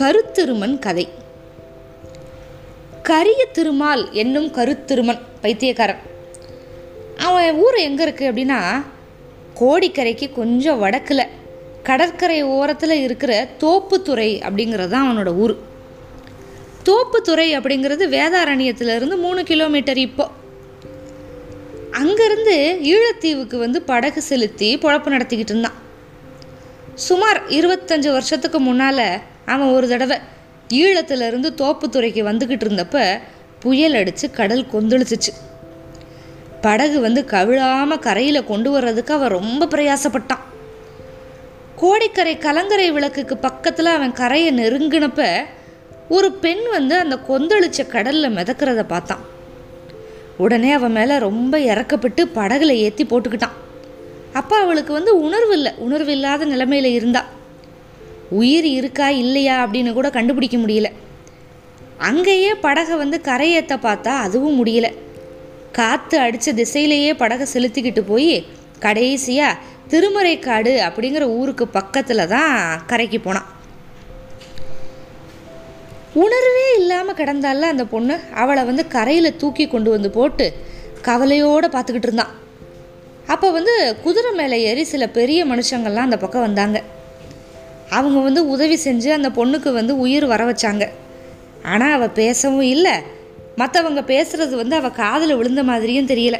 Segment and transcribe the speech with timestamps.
[0.00, 1.08] கருத்திருமன் கதை.
[3.02, 6.00] கரிய திருமால் என்னும் கருத்திருமன் பைத்தியக்காரன்.
[7.16, 8.58] அவன் ஊர் எங்கே இருக்குது அப்படின்னா
[9.60, 11.22] கோடிக்கரைக்கு கொஞ்சம் வடக்கில்
[11.82, 15.54] கடற்கரை ஓரத்தில் இருக்கிற தோப்புத்துறை அப்படிங்கிறது தான் அவனோட ஊர்.
[16.88, 20.26] தோப்புத்துறை அப்படிங்கிறது வேதாரண்யத்திலிருந்து மூணு கிலோமீட்டர் இப்போ.
[22.02, 22.56] அங்கேருந்து
[22.92, 25.78] ஈழத்தீவுக்கு வந்து படகு செலுத்தி பொழப்பு நடத்திக்கிட்டு இருந்தான்.
[26.94, 30.16] சுமார் இருபத்தஞ்சு வருஷத்துக்கு முன்னால் அவன் ஒரு தடவை
[30.80, 33.20] ஈழத்துலேருந்து தோப்புத்துறைக்கு வந்துக்கிட்டு இருந்தப்ப
[33.60, 35.32] புயல் அடித்து கடல் கொந்தளிச்சிச்சு.
[36.60, 40.44] படகு வந்து கவிழாமல் கரையில் கொண்டு வர்றதுக்கு அவன் ரொம்ப பிரயாசப்பட்டான்.
[41.76, 45.22] கோடிக்கரை கலங்கரை விளக்குக்கு பக்கத்தில் அவன் கரையை நெருங்கினப்ப
[46.08, 49.22] ஒரு பெண் வந்து அந்த கொந்தளிச்ச கடலில் மிதக்கிறத பார்த்தான்.
[50.36, 53.56] உடனே அவன் மேலே ரொம்ப இறக்கப்பட்டு படகுல ஏற்றி போட்டுக்கிட்டான்.
[54.32, 57.30] அப்போ அவளுக்கு வந்து உணர்வு இல்லை உணர்வு இல்லாத நிலைமையில் இருந்தாள்
[58.30, 60.92] உயிர் இருக்கா இல்லையா அப்படின்னு கூட கண்டுபிடிக்க முடியல.
[61.98, 64.94] அங்கேயே படகை வந்து கரையேற்ற பார்த்தா அதுவும் முடியல.
[65.72, 68.46] காற்று அடித்த திசையிலேயே படகை செலுத்திக்கிட்டு போய்
[68.78, 73.46] கடைசியாக திருமறைக்காடு அப்படிங்கிற ஊருக்கு பக்கத்தில் தான் கரைக்கு போனான்.
[76.14, 80.52] உணர்வே இல்லாமல் கிடந்தால அந்த பொண்ணு அவளை வந்து கரையில் தூக்கி கொண்டு வந்து போட்டு
[81.02, 82.34] கவலையோடு பார்த்துக்கிட்டு இருந்தான்.
[83.26, 86.82] அப்போ வந்து குதிரை மேலே ஏறி சில பெரிய மனுஷங்கள்லாம் அந்த பக்கம் வந்தாங்க.
[87.90, 90.88] அவங்க வந்து உதவி செஞ்சு அந்த பொண்ணுக்கு வந்து உயிர் வர வச்சாங்க.
[91.62, 92.92] ஆனால் அவள் பேசவும் இல்லை.
[93.56, 96.38] மற்றவங்க பேசுகிறது வந்து அவள் காதில் விழுந்த மாதிரியும் தெரியல.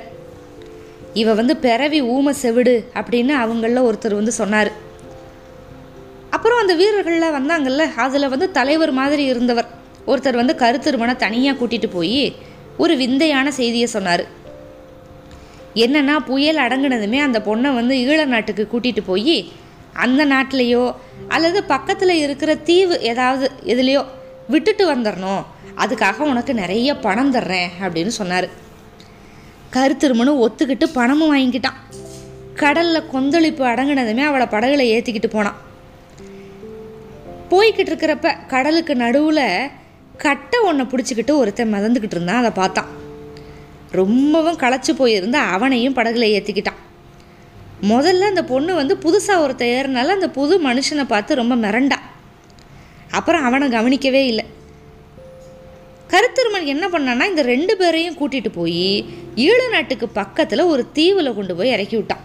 [1.14, 4.70] இவ வந்து பிறவி ஊம செவிடு அப்படின்னு அவங்களில் ஒருத்தர் வந்து சொன்னார்.
[6.30, 9.66] அப்புறம் அந்த வீரர்கள்லாம் வந்தாங்கல்ல அதில் வந்து தலைவர் மாதிரி இருந்தவர்.
[10.06, 12.34] ஒருத்தர் வந்து கருத்திருமனை தனியாக கூட்டிகிட்டு போய்
[12.76, 14.24] ஒரு விந்தையான செய்தியை சொன்னார்.
[15.74, 19.52] என்னென்னா புயல் அடங்கினதுமே அந்த பொண்ணை வந்து ஈழ நாட்டுக்கு கூட்டிகிட்டு போய்
[19.96, 20.94] அந்த நாட்டிலையோ
[21.28, 24.04] அல்லது பக்கத்தில் இருக்கிற தீவு ஏதாவது எதுலேயோ
[24.48, 25.44] விட்டுட்டு வந்துடணும்
[25.76, 28.46] அதுக்காக உனக்கு நிறைய பணம் தர்றேன் அப்படின்னு சொன்னார்.
[29.72, 31.78] கருத்திருமனு ஒத்துக்கிட்டு பணமும் வாங்கிக்கிட்டான்.
[32.54, 35.56] கடலில் கொந்தளிப்பு அடங்கினதுமே அவளை படகுல ஏற்றிக்கிட்டு போனான்.
[37.50, 39.70] போய்கிட்டு இருக்கிறப்ப கடலுக்கு நடுவில்
[40.16, 42.38] கட்டை ஒன்றை பிடிச்சிக்கிட்டு ஒருத்தன் மிதந்துக்கிட்டு இருந்தான்.
[42.38, 43.04] அதை பார்த்தான்.
[43.90, 46.84] ரொம்பவும் களைச்சு போயிருந்தா அவனையும் படகுல ஏற்றிக்கிட்டான்
[47.82, 51.98] முதல்ல அந்த பொண்ணு வந்து புதுசாக ஒருத்த ஏறினால அந்த புது மனுஷனை பார்த்து ரொம்ப மிரண்டா.
[53.10, 54.44] அப்புறம் அவனை கவனிக்கவே இல்லை.
[56.10, 61.70] கருத்திருமன் என்ன பண்ணான்னா இந்த ரெண்டு பேரையும் கூட்டிகிட்டு போய் ஈழ நாட்டுக்கு பக்கத்தில் ஒரு தீவில் கொண்டு போய்
[61.70, 62.24] இறக்கி விட்டான்.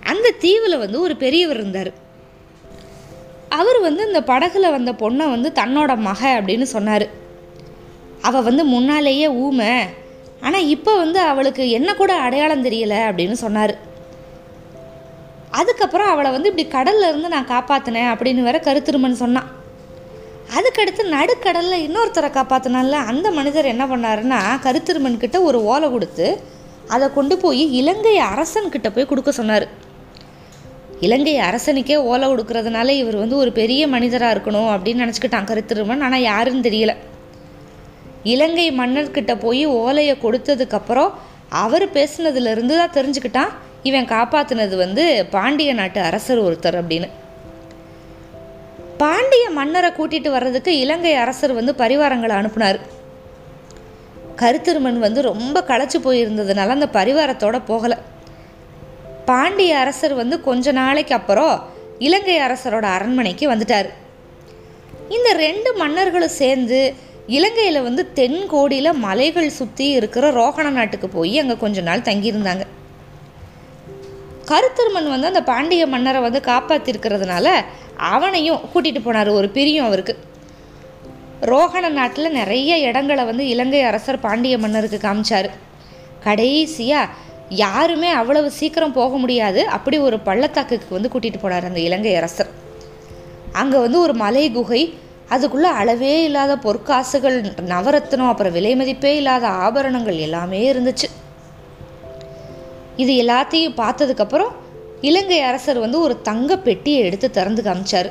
[0.00, 1.92] அந்த தீவில் வந்து ஒரு பெரியவர் இருந்தார்.
[3.48, 7.06] அவர் வந்து இந்த படகுல வந்த பொண்ணை வந்து தன்னோட மக அப்படின்னு சொன்னார்.
[8.20, 9.72] அவள் வந்து முன்னாலேயே ஊமை
[10.40, 13.92] ஆனால் இப்போ வந்து அவளுக்கு என்ன கூட அடையாளம் தெரியலை அப்படின்னு சொன்னார்.
[15.58, 19.50] அதுக்கப்புறம் அவளை வந்து இப்படி கடல்ல இருந்து நான் காப்பாற்றினேன் அப்படின்னு வேற கருத்திருமன் சொன்னான்
[20.56, 26.26] அதுக்கடுத்து நடுக்கடலில் இன்னொருத்தரை காப்பாற்றினால அந்த மனிதர் என்ன பண்ணாருன்னா கருத்திருமன் கிட்ட ஒரு ஓலை கொடுத்து
[26.94, 29.66] அதை கொண்டு போய் இலங்கை அரசன்கிட்ட போய் கொடுக்க சொன்னார்.
[31.06, 36.02] இலங்கை அரசனுக்கே ஓலை கொடுக்கறதுனால இவர் வந்து ஒரு பெரிய மனிதராக இருக்கணும் அப்படின்னு நினச்சிக்கிட்டான் கருத்திருமன்.
[36.06, 36.94] ஆனால் யாருன்னு தெரியல.
[38.32, 41.10] இலங்கை மன்னர்கிட்ட போய் ஓலையை கொடுத்ததுக்கப்புறம்
[41.62, 43.52] அவர் பேசுனதுலேருந்து தான் தெரிஞ்சுக்கிட்டான்.
[43.88, 47.08] இவன் காப்பாற்றினது வந்து பாண்டிய நாட்டு அரசர் ஒருத்தர் அப்படின்னு.
[49.02, 52.78] பாண்டிய மன்னரை கூட்டிட்டு வர்றதுக்கு இலங்கை அரசர் வந்து பரிவாரங்களை அனுப்புனார்.
[54.40, 57.98] கருத்திருமன் வந்து ரொம்ப களைச்சு போயிருந்ததுனால அந்த பரிவாரத்தோட போகலை.
[59.30, 61.54] பாண்டிய அரசர் வந்து கொஞ்ச நாளைக்கு அப்புறம்
[61.98, 63.88] இலங்கை அரசரோட அரண்மனைக்கு வந்துட்டார்.
[65.08, 66.80] இந்த ரெண்டு மன்னர்களும் சேர்ந்து
[67.26, 72.64] இலங்கையில் வந்து தென்கோடியில் மலைகள் சுற்றி இருக்கிற ரோகண நாட்டுக்கு போய் அங்கே கொஞ்ச நாள் தங்கியிருந்தாங்க.
[74.50, 77.46] கருத்தர்மன் வந்து அந்த பாண்டிய மன்னரை வந்து காப்பாற்றிருக்கிறதுனால
[78.12, 80.14] அவனையும் கூட்டிகிட்டு போனார் ஒரு பிரியும் அவருக்கு.
[81.52, 85.48] ரோகண நாட்டில் நிறைய இடங்களை வந்து இலங்கை அரசர் பாண்டிய மன்னருக்கு காமிச்சார்.
[86.26, 87.22] கடைசியாக
[87.64, 92.50] யாருமே அவ்வளவு சீக்கிரம் போக முடியாது அப்படி ஒரு பள்ளத்தாக்குக்கு வந்து கூட்டிகிட்டு போனார் அந்த இலங்கை அரசர்.
[93.60, 94.82] அங்கே வந்து ஒரு மலை குகை
[95.34, 97.36] அதுக்குள்ளே அளவே இல்லாத பொற்காசுகள்
[97.72, 101.08] நவரத்னம் அப்புறம் விலை மதிப்பே இல்லாத ஆபரணங்கள் எல்லாமே இருந்துச்சு.
[103.02, 104.52] இது எல்லாத்தையும் பார்த்ததுக்கப்புறம்
[105.08, 108.10] இலங்கை அரசர் வந்து ஒரு தங்க பெட்டியை எடுத்து திறந்து காமிச்சார்.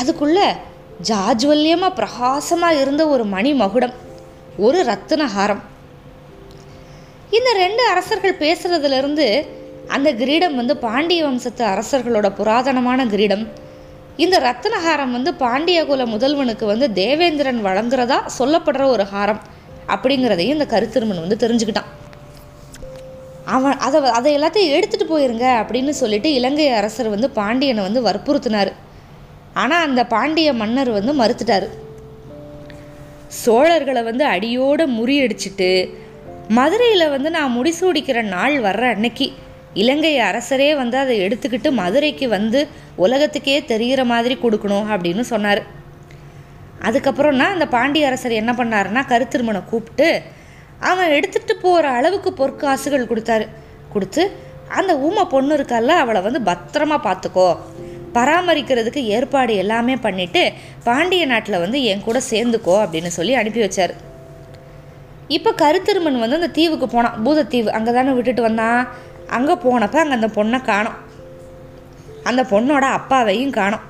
[0.00, 0.38] அதுக்குள்ள
[1.08, 3.94] ஜாஜ்வல்யமாக பிரகாசமாக இருந்த ஒரு மணி மகுடம்
[4.66, 5.62] ஒரு ரத்தின ஹாரம்
[7.36, 9.26] இந்த ரெண்டு அரசர்கள் பேசுகிறதுலேருந்து
[9.94, 13.44] அந்த கிரீடம் வந்து பாண்டிய வம்சத்து அரசர்களோட புராதனமான கிரீடம்.
[14.24, 19.40] இந்த ரத்தினஹாரம் வந்து பாண்டிய குல முதல்வனுக்கு வந்து தேவேந்திரன் வழங்குறதா சொல்லப்படுற ஒரு ஹாரம்
[19.94, 21.90] அப்படிங்கிறதையும் இந்த கருத்திருமன் வந்து தெரிஞ்சுக்கிட்டான்.
[23.44, 28.72] அவன் அதை அதை எல்லாத்தையும் எடுத்துகிட்டு போயிருங்க அப்படின்னு சொல்லிட்டு இலங்கை அரசர் வந்து பாண்டியனை வந்து வற்புறுத்தினார்.
[29.52, 31.66] ஆனால் அந்த பாண்டிய மன்னர் வந்து மறுத்துட்டார்.
[33.44, 35.70] சோழர்களை வந்து அடியோடு முறியடிச்சிட்டு
[36.48, 39.32] மதுரையில் வந்து நான் முடிசூடிக்கிற நாள் வர்ற அன்னைக்கு
[39.74, 45.62] இலங்கை அரசரே வந்து அதை எடுத்துக்கிட்டு மதுரைக்கு வந்து உலகத்துக்கே தெரிகிற மாதிரி கொடுக்கணும் அப்படின்னு சொன்னார்.
[46.82, 50.22] அதுக்கப்புறம்னா அந்த பாண்டிய அரசர் என்ன பண்ணாருன்னா கருத்திருமனை கூப்பிட்டு
[50.90, 53.46] அவன் எடுத்துகிட்டு போகிற அளவுக்கு பொற்காசுகள் கொடுத்தாரு.
[53.94, 54.22] கொடுத்து
[54.78, 57.48] அந்த ஊமை பொண்ணு இருக்கால அவளை வந்து பத்திரமா பார்த்துக்கோ.
[58.16, 60.42] பராமரிக்கிறதுக்கு ஏற்பாடு எல்லாமே பண்ணிட்டு
[60.86, 63.94] பாண்டிய நாட்டில் வந்து என் கூட சேர்ந்துக்கோ அப்படின்னு சொல்லி அனுப்பி வச்சார்.
[65.36, 67.16] இப்போ கருத்திருமன் வந்து அந்த தீவுக்கு போனான்.
[67.24, 67.70] பூதத்தீவு.
[67.78, 68.80] அங்கே தானே விட்டுட்டு வந்தான்
[69.38, 70.98] அங்கே போனப்போ அங்கே அந்த பொண்ணை காணும்.
[72.30, 73.86] அந்த பொண்ணோட அப்பாவையும் காணோம்.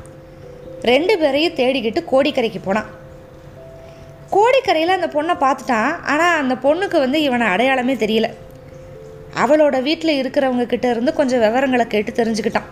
[0.90, 2.90] ரெண்டு பேரையும் தேடிக்கிட்டு கோடிக்கரைக்கு போனான்.
[4.36, 8.28] கோடிக்கரையில் அந்த பொண்ணை பார்த்துட்டான் ஆனால் அந்த பொண்ணுக்கு வந்து இவனை அடையாளமே தெரியல.
[9.42, 12.68] அவளோட வீட்டில் இருக்கிறவங்க கிட்ட இருந்து கொஞ்சம் விவரங்களை கேட்டு தெரிஞ்சுக்கிட்டான்.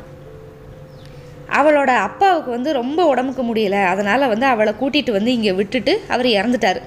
[1.59, 3.85] அவளோட அப்பாவுக்கு வந்து ரொம்ப உடம்புக்கு முடியல.
[3.85, 6.81] அதனால் வந்து அவளை கூட்டிகிட்டு வந்து இங்கே விட்டுட்டு அவர் இறந்துட்டார்.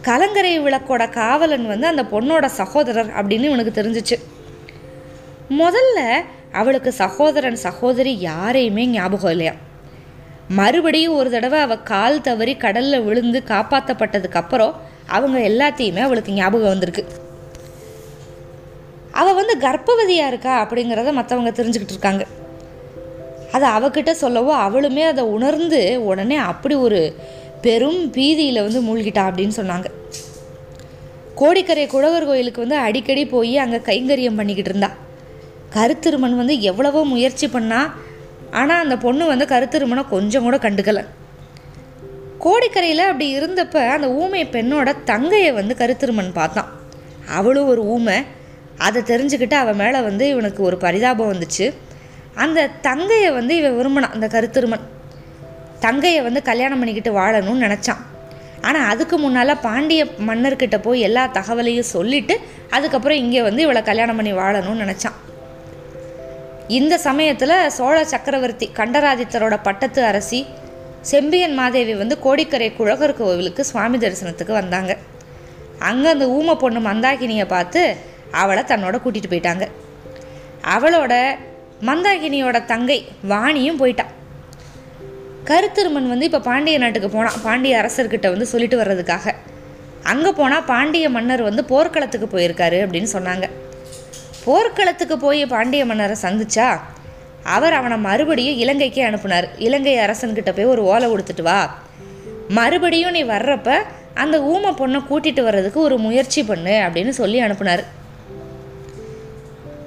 [0.00, 4.16] கலங்கரை விளக்கோட காவலன் வந்து அந்த பொண்ணோட சகோதரர் அப்படின்னு இவனுக்கு தெரிஞ்சிச்சு.
[5.60, 6.00] முதல்ல
[6.52, 9.54] அவளுக்கு சகோதரன் சகோதரி யாரையுமே ஞாபகம் இல்லையா
[10.48, 14.72] மறுபடியும் ஒரு தடவை அவள் கால் தவறி கடலில் விழுந்து காப்பாற்றப்பட்டதுக்கப்புறம்
[15.06, 17.04] அவங்க எல்லாத்தையுமே அவளுக்கு ஞாபகம் வந்திருக்கு.
[19.10, 22.26] அவள் வந்து கர்ப்பவதியாக இருக்கா அப்படிங்கிறத மற்றவங்க தெரிஞ்சுக்கிட்டு இருக்காங்க.
[23.52, 27.16] அதை அவகிட்ட சொல்லவோ அவளுமே அதை உணர்ந்து உடனே அப்படி ஒரு
[27.60, 29.86] பெரும் பீதியில் வந்து மூழ்கிட்டா அப்படின்னு சொன்னாங்க.
[31.34, 34.90] கோடிக்கரை குழவர் கோயிலுக்கு வந்து அடிக்கடி போய் அங்கே கைங்கரியம் பண்ணிக்கிட்டு இருந்தா.
[35.76, 37.90] கருத்திருமன் வந்து எவ்வளவோ முயற்சி பண்ணால்
[38.60, 41.02] ஆனால் அந்த பொண்ணு வந்து கருத்திருமணம் கொஞ்சம் கூட கண்டுக்கலை.
[42.44, 46.70] கோடிக்கரையில் அப்படி இருந்தப்ப அந்த ஊமை பெண்ணோட தங்கையை வந்து கருத்திருமன் பார்த்தான்.
[47.38, 48.16] அவளும் ஒரு ஊமை.
[48.86, 51.66] அதை தெரிஞ்சுக்கிட்டு அவன் மேலே வந்து இவனுக்கு ஒரு பரிதாபம் வந்துச்சு.
[52.44, 54.86] அந்த தங்கையை வந்து இவன் விரும்பினான் அந்த கருத்திருமன்
[55.80, 58.02] தங்கையை வந்து கல்யாணம் பண்ணிக்கிட்டு வாழணும்னு நினச்சான்.
[58.60, 62.36] ஆனால் அதுக்கு முன்னால் பாண்டிய மன்னர்கிட்ட போய் எல்லா தகவலையும் சொல்லிவிட்டு
[62.70, 65.18] அதுக்கப்புறம் இங்கே வந்து இவளை கல்யாணம் பண்ணி வாழணும்னு நினச்சான்.
[66.68, 70.38] இந்த சமயத்தில் சோழ சக்கரவர்த்தி கண்டராதித்தரோட பட்டத்து அரசி
[71.10, 74.92] செம்பியன் மாதேவி வந்து கோடிக்கரை குழகர் கோவிலுக்கு சுவாமி தரிசனத்துக்கு வந்தாங்க.
[75.88, 77.96] அங்கே அந்த ஊமை பொண்ணு மந்தாகினியை பார்த்து
[78.42, 79.66] அவளை தன்னோட கூட்டிகிட்டு போயிட்டாங்க.
[80.76, 81.12] அவளோட
[81.88, 82.98] மந்தாகினியோட தங்கை
[83.32, 84.12] வாணியும் போயிட்டான்
[85.50, 89.34] கருத்திருமன் வந்து இப்போ பாண்டிய நாட்டுக்கு போனான் பாண்டிய அரசர்கிட்ட வந்து சொல்லிட்டு வர்றதுக்காக.
[90.12, 93.46] அங்கே போனால் பாண்டிய மன்னர் வந்து போர்க்களத்துக்கு போயிருக்காரு அப்படின்னு சொன்னாங்க.
[94.44, 96.68] போர்க்களத்துக்கு போய் பாண்டிய மன்னரை சந்திச்சா
[97.42, 99.46] அவர் அவனை மறுபடியும் இலங்கைக்கு அனுப்புனார்.
[99.58, 101.78] இலங்கை அரசன்கிட்ட போய் ஒரு ஓலை கொடுத்துட்டு வா.
[102.48, 103.76] மறுபடியும் நீ வர்றப்ப
[104.14, 107.82] அந்த ஊமை பொண்ணை கூட்டிட்டு வர்றதுக்கு ஒரு முயற்சி பண்ணு அப்படின்னு சொல்லி அனுப்புனார்.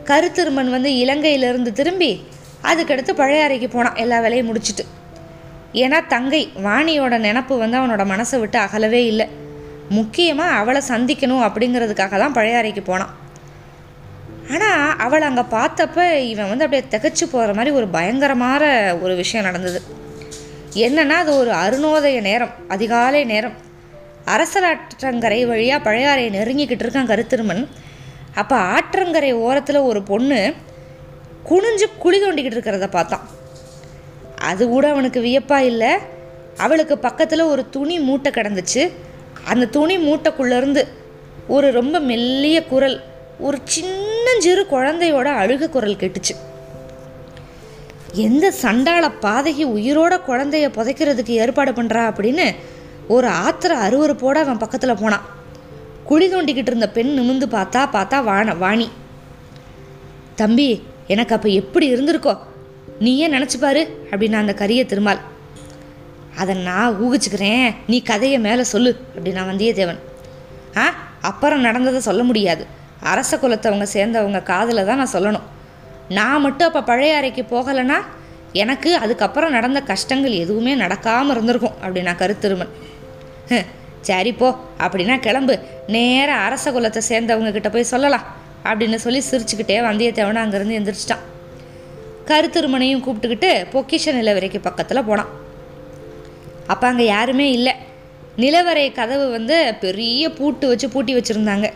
[0.09, 2.11] கருத்திருமன் வந்து இலங்கையிலிருந்து திரும்பி
[2.63, 3.95] அதுக்கடுத்து பழையாறைக்கு போனான்.
[3.95, 4.85] எல்லா வேலையும் முடிச்சிட்டு.
[5.73, 9.27] ஏன்னா தங்கை வாணியோட நினப்பு வந்து அவனோட மனசை விட்டு அகலவே இல்லை.
[9.89, 13.15] முக்கியமாக அவளை சந்திக்கணும் அப்படிங்கிறதுக்காக தான் பழையாறைக்கு போனான்.
[14.53, 15.97] ஆனால் அவளை அங்கே பார்த்தப்ப
[16.31, 18.63] இவன் வந்து அப்படியே திகச்சு போகிற மாதிரி ஒரு பயங்கரமான
[19.01, 19.79] ஒரு விஷயம் நடந்தது.
[20.85, 23.55] என்னென்னா அது ஒரு அருணோதய நேரம் அதிகாலை நேரம்.
[24.33, 27.63] அரசராற்றங்கரை வழியாக பழையாறையை நெருங்கிக்கிட்டு இருக்கான் கருத்திருமன்.
[28.35, 30.39] அப்போ ஆற்றங்கரை ஓரத்தில் ஒரு பொண்ணு
[31.49, 33.25] குனிஞ்சு குழி தோண்டிக்கிட்டு இருக்கிறத பார்த்தான்.
[34.49, 35.91] அது கூட அவனுக்கு வியப்பாக இல்லை.
[36.57, 38.83] அவளுக்கு பக்கத்தில் ஒரு துணி மூட்டை கிடந்துச்சு.
[39.51, 40.83] அந்த துணி மூட்டைக்குள்ளேருந்து
[41.55, 42.97] ஒரு ரொம்ப மெல்லிய குரல்
[43.39, 46.33] ஒரு சின்ன சின்னஞ்சிறு குழந்தையோட அழுக குரல் கேட்டுச்சு.
[48.11, 52.55] எந்த சண்டாள பாதகி உயிரோட குழந்தைய புதைக்கிறதுக்கு ஏற்பாடு பண்ணுறா அப்படின்னு
[53.07, 55.25] ஒரு ஆத்திர அருவருப்போட அவன் பக்கத்தில் போனான்.
[56.05, 58.89] குழி தோண்டிக்கிட்டு இருந்த பெண் நிமிந்து பார்த்தா பார்த்தா வான வாணி.
[60.35, 62.37] தம்பி எனக்கு அப்போ எப்படி இருந்திருக்கோ?
[62.99, 65.19] நீயே நினச்சி பாரு அப்படின்னா அந்த கரிய திருமால்.
[66.37, 67.75] அதை நான் ஊகிச்சுக்கிறேன்.
[67.87, 70.01] நீ கதையை மேலே சொல்லு அப்படின்னா வந்தியத்தேவன்.
[70.77, 72.75] ஆ அப்புறம் நடந்ததை சொல்ல முடியாது.
[73.01, 75.45] அரச குலத்தவங்க சேர்ந்தவங்க காதில் தான் நான் சொல்லணும்.
[76.09, 77.97] நான் மட்டும் அப்போ பழைய அறைக்கு போகலைன்னா
[78.53, 82.71] எனக்கு அதுக்கப்புறம் நடந்த கஷ்டங்கள் எதுவுமே நடக்காமல் இருந்திருக்கும் அப்படின்னா கருத்திருமன்
[83.49, 83.65] "ஹ்,
[84.01, 84.47] சரி போ
[84.79, 85.55] அப்படின்னா கிளம்பு.
[85.87, 88.25] நேராக அரச குலத்தை சேர்ந்தவங்க கிட்ட போய் சொல்லலாம்
[88.65, 91.25] அப்படின்னு சொல்லி சிரிச்சுக்கிட்டே வந்தியத்தேவனை அங்கேருந்து எந்திரிச்சிட்டான்.
[92.25, 95.29] கருத்திருமனையும் கூப்பிட்டுக்கிட்டு பொக்கிஷ நிலவரைக்கு பக்கத்தில் போனான்.
[96.67, 97.73] அப்போ அங்கே யாருமே இல்லை.
[98.37, 101.67] நிலவரை கதவு வந்து பெரிய பூட்டு வச்சு பூட்டி வச்சுருந்தாங்க.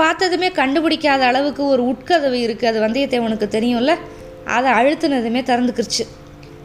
[0.00, 3.92] பார்த்ததுமே கண்டுபிடிக்காத அளவுக்கு ஒரு உட்கதவு இருக்குது அது வந்தியத்தேவனுக்கு தெரியும்ல?
[4.56, 6.04] அதை அழுத்துனதுமே திறந்துக்கிருச்சு.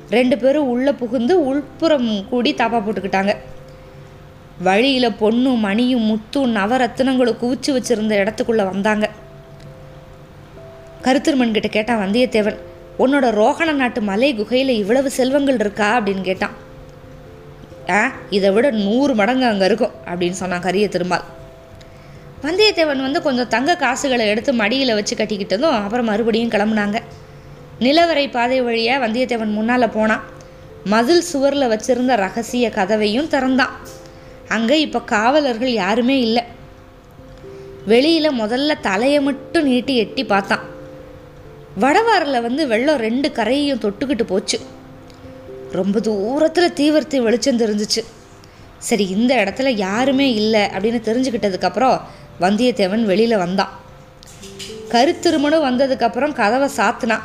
[0.09, 3.33] ரெண்டு பேரும் உள்ளே புகுந்து உள்புறம் கூடி தாப்பா போட்டுக்கிட்டாங்க.
[4.67, 9.05] வழியில் பொண்ணும் மணியும் முத்தும் நவரத்தினங்களும் குவிச்சு வச்சுருந்த இடத்துக்குள்ளே வந்தாங்க.
[11.03, 12.59] கருத்திருமன் கிட்ட கேட்டான் வந்தியத்தேவன்
[12.99, 15.87] உன்னோட ரோகண நாட்டு மலை குகையில் இவ்வளவு செல்வங்கள் இருக்கா?
[15.99, 16.55] அப்படின்னு கேட்டான்.
[17.89, 21.25] ஆ இதை விட நூறு மடங்கு அங்கே இருக்கும் அப்படின்னு சொன்னான் கரிய திருமால்.
[22.43, 26.97] வந்தியத்தேவன் வந்து கொஞ்சம் தங்க காசுகளை எடுத்து மடியில் வச்சு கட்டிக்கிட்டதும் அப்புறம் மறுபடியும் கிளம்புனாங்க.
[27.79, 30.23] நிலவரை பாதை வழியாக வந்தியத்தேவன் முன்னால் போனான்.
[30.83, 33.75] மதில் சுவரில் வச்சிருந்த ரகசிய கதவையும் திறந்தான்.
[34.47, 36.43] அங்கே இப்போ காவலர்கள் யாருமே இல்லை.
[37.85, 40.65] வெளியில் முதல்ல தலையை மட்டும் நீட்டி எட்டி பார்த்தான்.
[41.79, 44.59] வடவாரில் வந்து வெள்ளம் ரெண்டு கரையையும் தொட்டுக்கிட்டு போச்சு.
[45.71, 48.03] ரொம்ப தூரத்தில் தீவிரத்தை வெளிச்சம் தெரிஞ்சிச்சு.
[48.77, 51.99] சரி இந்த இடத்துல யாருமே இல்லை அப்படின்னு தெரிஞ்சுக்கிட்டதுக்கப்புறம்
[52.39, 53.73] வந்தியத்தேவன் வெளியில் வந்தான்.
[54.89, 57.23] கருத்திருமணம் வந்ததுக்கப்புறம் கதவை சாத்தினான்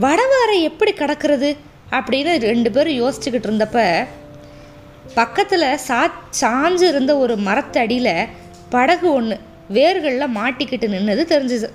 [0.00, 1.56] வடவாரை எப்படி கடக்கிறது?
[1.90, 4.04] அப்படின்னு ரெண்டு பேரும் யோசிச்சுக்கிட்டு இருந்தப்ப
[5.14, 8.26] பக்கத்தில் சா சாஞ்சு இருந்த ஒரு மரத்தடியில்
[8.68, 9.40] படகு ஒன்று
[9.72, 11.68] வேர்களில் மாட்டிக்கிட்டு நின்னது தெரிஞ்சுது.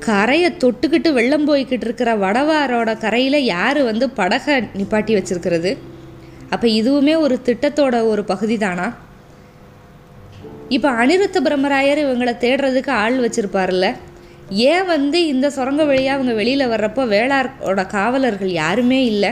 [0.00, 5.76] கரையை தொட்டுக்கிட்டு வெள்ளம் போய்கிட்டு இருக்கிற வடவாரோட கரையில் யார் வந்து படகை நிப்பாட்டி வச்சிருக்கிறது?
[6.50, 8.96] அப்போ இதுவுமே ஒரு திட்டத்தோட ஒரு பகுதி தானா
[10.76, 13.86] இப்போ அனிருத்த பிரம்மராயர் இவங்களை தேடுறதுக்கு ஆள் வச்சிருப்பார்ல
[14.72, 19.30] ஏன் வந்து இந்த சுரங்க வழியாக அவங்க வெளியில் வர்றப்போ வேளாரோட காவலர்கள் யாருமே இல்லை?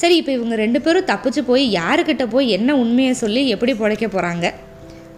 [0.00, 4.52] சரி இப்போ இவங்க ரெண்டு பேரும் தப்பிச்சு போய் யாருக்கிட்ட போய் என்ன உண்மையை சொல்லி எப்படி பிழைக்க போகிறாங்க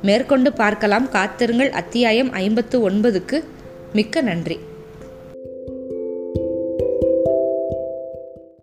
[0.09, 1.09] மேற்கொண்டு பார்க்கலாம்.
[1.19, 1.71] காத்திருங்கள்.
[1.83, 3.39] அத்தியாயம் ஐம்பத்து ஒன்பதுக்கு
[3.99, 4.59] மிக்க நன்றி.